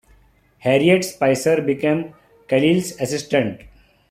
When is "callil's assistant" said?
2.49-3.61